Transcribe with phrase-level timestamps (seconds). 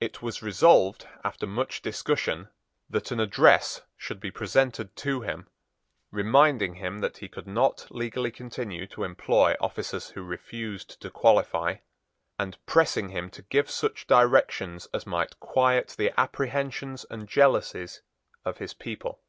[0.00, 2.48] It was resolved, after much discussion,
[2.88, 5.46] that an address should be presented to him,
[6.10, 11.80] reminding him that he could not legally continue to employ officers who refused to qualify,
[12.38, 18.00] and pressing him to give such directions as might quiet the apprehensions and jealousies
[18.46, 19.20] of his people.